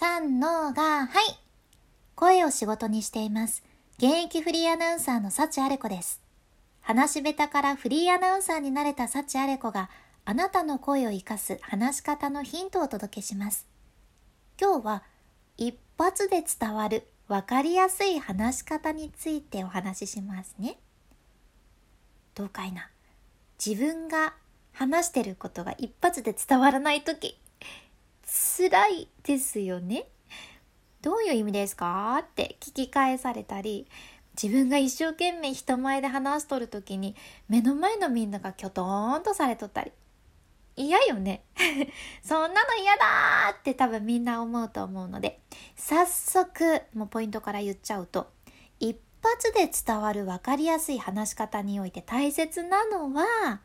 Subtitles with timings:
[0.00, 1.40] 三のが、はい。
[2.14, 3.64] 声を仕事にしています。
[3.96, 6.22] 現役フリーアナウンサーの幸あれ子です。
[6.80, 9.90] 話し下手からフリーアナウンサーになれた幸あれ子が、
[10.24, 13.66] あなたの声を活かす話し方のヒントをお届けします。
[14.56, 15.02] 今日は、
[15.56, 20.78] 一発で伝わるわかりやすい話し方についてお話ししますね。
[22.36, 22.88] どうかいな。
[23.58, 24.34] 自分が
[24.72, 27.36] 話してることが一発で伝わらないとき、
[28.30, 30.06] 辛いですよね。
[31.00, 32.18] どういう意味ですか？
[32.22, 33.88] って聞き返されたり、
[34.40, 37.16] 自分が一生懸命人前で話しとる時に
[37.48, 39.92] 目の前のみんながキョトーンとされとったり。
[40.76, 41.42] 嫌よね。
[42.22, 45.40] そんなの嫌だって多分みんな思うと思うので、
[45.74, 48.30] 早速、もうポイントから言っちゃうと、
[48.78, 53.60] 一発で伝わる分かりやすい話し方において大切なのは、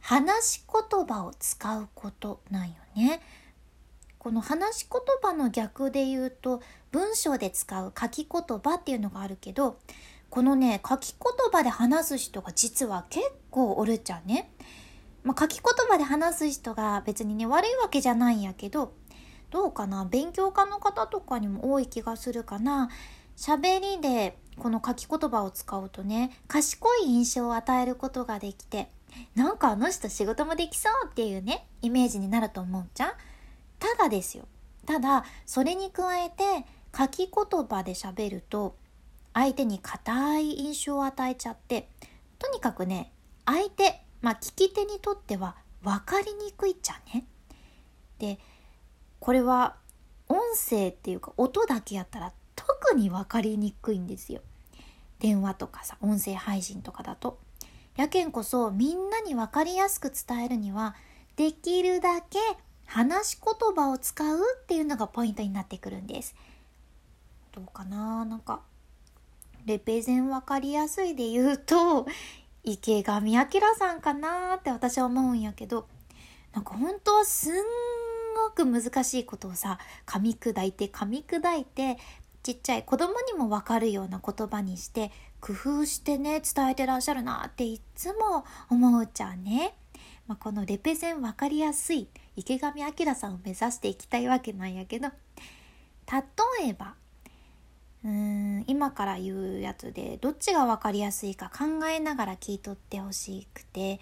[0.00, 3.22] 話し言葉を使うことなんよね。
[4.28, 6.60] この話し言葉の逆で言うと
[6.90, 9.78] 文章で使う書き言葉っていうのがあるけど
[10.28, 14.52] このね書き言葉で話す人が実は結構おるっちゃうね。
[15.24, 18.92] まあ、書き言葉で話す人が別にね悪いわけじゃないんやけど
[19.50, 20.04] どうかな？
[20.04, 22.90] 勉強家の方とかにも多い気がするかな。
[23.34, 28.90] 喋りでこの書き言葉を使うとね賢い印象を与えることができて
[29.34, 33.12] なんかあの人仕事もできそうっていうねイメージになると思うじゃん
[33.78, 34.46] ただですよ
[34.86, 36.64] ただそれに加えて
[36.96, 38.76] 書き言葉で喋ると
[39.34, 41.88] 相手に硬い印象を与えちゃって
[42.38, 43.12] とにかくね
[43.44, 47.24] 相手まあ聞き手にとっては分かりにくいっちゃね。
[48.18, 48.38] で
[49.20, 49.76] これは
[50.28, 54.40] 音声っていうか音だけやったら特に分かりにくいんですよ。
[55.20, 57.38] 電話とかさ音声配信とかだと。
[57.96, 60.94] やけんこそみんなに分かりやすく伝えるには
[61.36, 62.38] できるだけ
[62.88, 66.34] 話し言葉を使うっていうのがポイントになってくるんです。
[67.52, 68.24] どうかな？
[68.24, 68.62] なんか、
[69.66, 72.06] レペゼン分かりやすいで言うと、
[72.64, 75.86] 池上彰さんかなって私は思うんやけど、
[76.54, 77.64] なんか本当はすん
[78.34, 81.98] ごく難しいことをさ、噛み砕いて噛み砕いて、
[82.42, 89.74] ちっちゃい子供にもわかるような言葉にして、工夫してね、伝えてらっしゃるなっていつも思うちゃうね。
[90.26, 95.08] まあ、このレペゼン分かりやすい池上彰さんを目指していきたいわけなんやけど
[96.60, 96.94] 例えば
[98.04, 104.00] うーん今から言うやつでどっちが分かりやすいか考えながら聞いとってほしくて、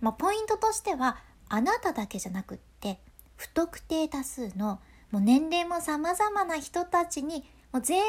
[0.00, 2.98] まあ、ポイントとしてはあなただけじゃなくって
[3.36, 4.80] 不特定多数の
[5.12, 8.02] もう年齢も様々な人たちにもう全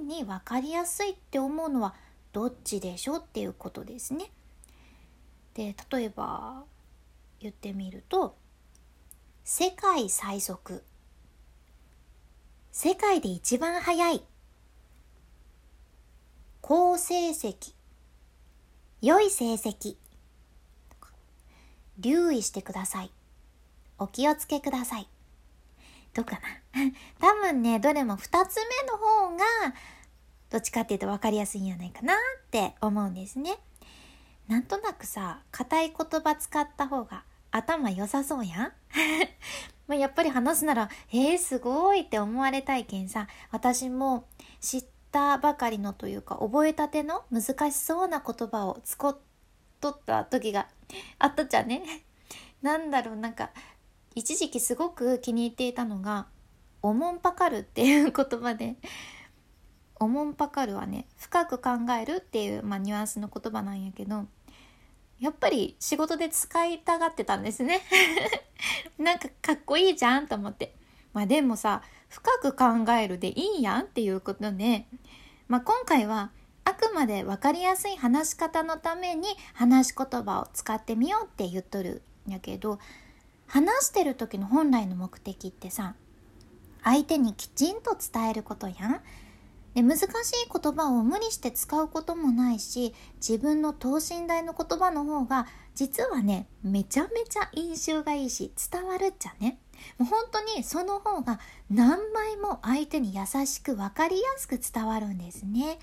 [0.00, 1.94] 員に分かりやすいって思うのは
[2.32, 4.30] どっちでしょうっていうことですね。
[5.54, 6.64] で例えば
[7.40, 8.36] 言ってみると
[9.52, 10.84] 世界最速。
[12.70, 14.22] 世界で一番速い。
[16.60, 17.74] 好成績。
[19.02, 19.96] 良い成績。
[21.98, 23.10] 留意してください。
[23.98, 25.08] お気をつけください。
[26.14, 26.92] どうかな？
[27.18, 29.44] 多分ねどれも2つ目の方が
[30.50, 32.18] どっちかっていうと分かりやすいんじゃないかなっ
[32.52, 33.58] て思うんですね。
[34.46, 38.72] なんとなくさ硬い言葉使った方が頭良さそうやん？
[39.88, 44.26] まやっぱり話すなら、えー、すごいって思われたいけんさ、私も
[44.60, 49.16] 知ったばかりのというか、覚えたての難しそうな言葉を使っ
[49.80, 50.68] とった時が
[51.18, 51.82] あったじゃね？
[52.62, 53.50] なんだろう、なんか、
[54.14, 56.26] 一時期すごく気に入っていたのが、
[56.82, 58.76] おもんぱかるっていう言葉で、
[59.98, 64.26] おもんぱかるはね、深く考えるっていう、まあ、ニュアンスの言葉なんやけど、
[65.20, 67.82] やっぱり仕事で使いたがってたんですね
[68.98, 70.74] なんかかっこいいじゃんと思って。
[71.12, 74.86] まあでもさ、深く考えるでいいやんっていうことで、
[75.48, 76.30] まあ今回は
[76.64, 82.78] あくまで分かりやすい話し方のために話し言葉を使ってみようって言っとるんやけど、
[83.46, 85.94] 話してる時の本来の目的ってさ、
[86.82, 89.00] 相手にきちんと伝えることやん。
[89.74, 90.08] で難しい
[90.52, 99.60] 言葉を無理して使うこともないし自分の等身大の言葉の方が実はねめちゃめちゃ印象がいいし伝わるっちゃね。
[99.98, 101.40] もう本当にその方が
[101.70, 105.78] 何倍も相手に優しく分かりやすく伝わるんですね。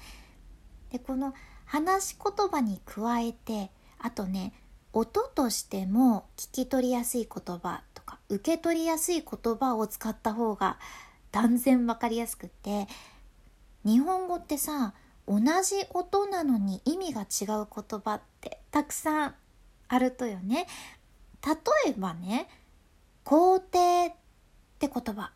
[0.91, 1.33] でこの
[1.65, 4.53] 話し言葉に加えてあとね
[4.93, 10.77] 音としても聞き取りやすい言葉とか受け取りやすい言葉を使った方が
[11.31, 12.87] 断然分かりやすくって
[13.87, 14.93] 日本語ってさ
[15.25, 19.35] 同じ音なのに意味が違う言葉ってたくさん
[19.87, 20.67] あるとよね。
[21.85, 22.49] 例えばね
[23.23, 24.11] 肯定っ
[24.77, 25.31] て言葉。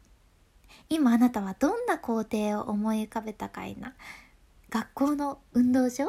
[0.90, 3.94] 今あなたはどんな工程を思い浮かべたかいな。
[4.70, 6.08] 学校の運動場？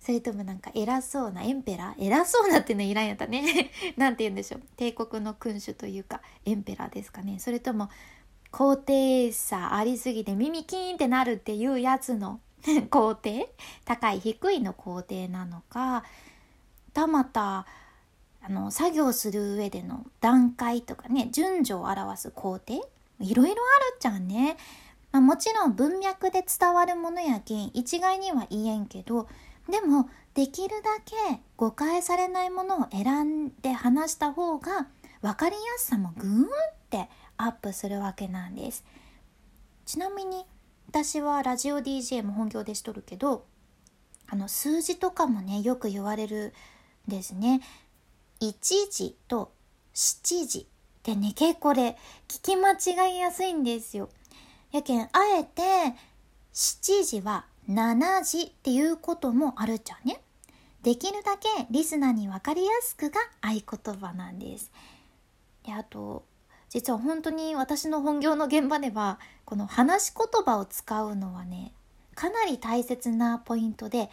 [0.00, 2.06] それともなんか偉そうなエンペラー？
[2.06, 3.70] 偉そうなっていうのいらんやったね。
[3.98, 4.62] なんて言うんでしょう。
[4.76, 7.38] 帝国の君主というかエンペラーですかね。
[7.38, 7.90] それとも
[8.56, 12.38] 高低差ありすぎて耳キーンってなるっていうやつの
[12.88, 13.48] 工程
[13.84, 16.04] 高い低いの工程なのか
[16.92, 17.66] たまた
[18.40, 22.74] あの作業する上での段階とかね順序を表す工程
[23.18, 23.56] いろいろある
[23.98, 24.56] じゃんね。
[25.10, 29.26] まあ、もちろん文脈で伝わるものやけん一概には言えんけど
[29.68, 34.86] でもできるだけ誤解されないものを選んで話した方が
[35.22, 36.48] 分かりやすさもぐーんっ
[36.90, 38.84] てアップするわけなんです。
[39.86, 40.44] ちなみに
[40.88, 43.44] 私はラジオ DJ も本業でしとるけど
[44.28, 46.54] あの数字とかもねよく言われる
[47.08, 47.60] んですね。
[48.40, 48.52] 1
[48.90, 49.52] 時と
[49.94, 50.64] 7時っ
[51.02, 51.96] てね結構で
[52.28, 54.08] 聞き間違いやすいんですよ。
[54.72, 55.08] やけんあ
[55.38, 55.62] えて
[56.52, 60.20] 7時は7時っていうこともあるじゃんね。
[60.82, 64.70] できるだけリスナーに分かりやすくが合言葉なんです。
[65.64, 66.24] であと
[66.74, 71.72] 実は本当に私の本業の現場ではこの話し言葉を使うのはね
[72.16, 74.10] かなり大切なポイントで、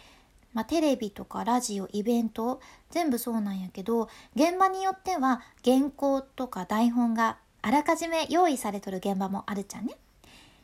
[0.54, 2.60] まあ、テレビとかラジオイベント
[2.90, 9.96] 全部そうなんやけど現場によっては原稿とか台本があらかじめ用意されとる現場もあるじゃんね。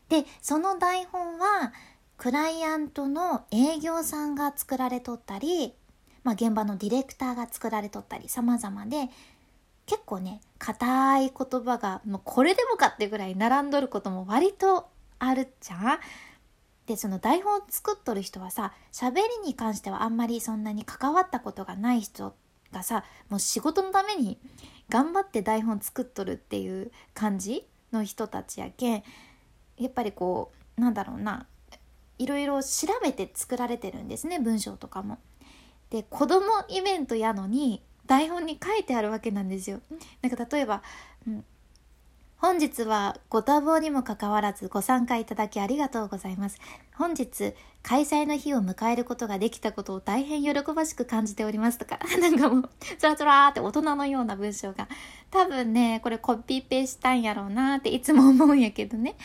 [0.09, 1.73] でその台本は
[2.17, 5.75] クライアントの営業さんが作られとったり、
[6.23, 9.11] まあ、現場のディレクターが作られとったり様々で
[9.89, 14.89] 結構ね硬い言葉がもうこれでもかってぐらい並んどることも割と
[15.19, 15.99] あるじゃん。
[16.87, 22.35] でその台本作っとる人はさ喋りに関してはあんまりそんなに関わったことがない人
[22.73, 24.39] がさもう仕事のために
[24.89, 29.03] 頑張って台本作っとるっていう感じの人たちやけん
[29.77, 31.47] やっぱりこうなんだろうな
[32.19, 35.19] いろいろ調べて作られてるんですね文章とかも。
[35.91, 39.81] で子供イベントやのに台本に書いてあるわけなんですよ。
[40.23, 40.83] なんか例えば、
[41.27, 41.45] うん、
[42.39, 46.59] 本日はご多忙にもかかわらずご参加いただきありがとうございます。
[46.95, 47.53] 本日
[47.83, 54.89] 開催の日を迎えることができたことを大変喜ばしく感じておりますとか、 なんかもう、つらつらーって大人のような文章が、
[55.31, 59.17] 多分ね、これコピペしたんやろうなっていつも思うんやけどね。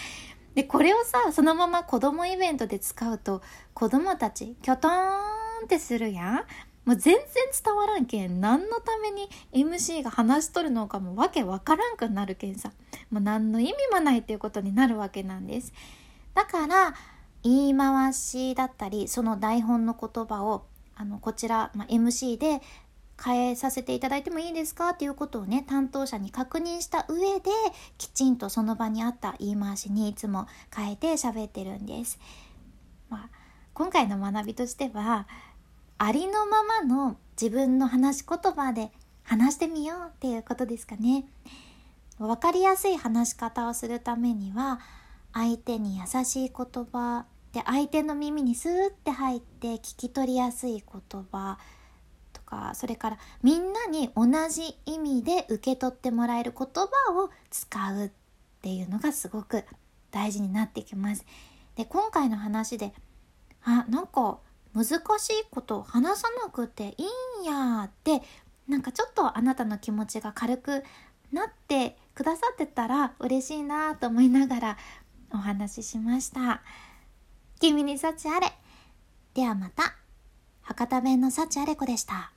[0.56, 3.42] で、これをさ、そのまま子供イベントで使うと、
[3.74, 6.44] 子供たち、キョトーンってするやん。
[6.86, 7.26] もう全然
[7.64, 12.72] 伝わらんけん、何のために MC が話しとるのかもわけわからんくなるけんさ、
[13.10, 15.74] もう何の意味もないっていうことになるわけなんです。
[16.34, 16.94] だから、
[17.44, 20.66] 言い回しだったり、その台本の言葉を、
[20.96, 22.62] あの、こちら、まあ、MC で
[23.24, 24.90] 変えさせていただいてもいいですか？
[24.90, 27.52] っていうことをね担当者に確認した上で
[27.98, 32.20] きちんとその場にあった言い回しにいつも変えて喋ってるんです。
[33.10, 33.30] まあ、
[33.74, 35.28] 今回の学びとしては
[35.98, 38.92] ありのままの自分の話し言葉で
[39.24, 41.26] 話してみようっていうことですかね。
[42.20, 44.80] 分かりやすい話し方をするためには
[45.34, 51.58] 相手に優しい言葉で相手の耳にスーって入って聞き取りやすい言葉
[52.32, 58.12] とかそれからみんなに同じ意味で受け取ってもらえる言葉を使うっ
[58.62, 59.64] ていうのがすごく
[60.12, 61.26] 大事になってきます。
[61.76, 62.94] で今回の話で
[63.64, 64.40] あなんか
[64.74, 64.86] 難
[65.20, 67.04] しいことを話さなくてい
[67.42, 68.22] いんやって
[68.68, 70.84] なんかちょっとあなたの気持ちが軽く
[71.32, 74.78] なってくださってたら嬉しいなと思いながら
[75.32, 76.62] お話ししました。
[77.60, 78.52] 君に幸あれ。
[79.34, 79.96] ではまた。
[80.62, 82.33] 博多弁の幸あれ子でした。